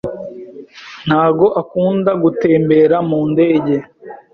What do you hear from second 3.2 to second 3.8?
ndege.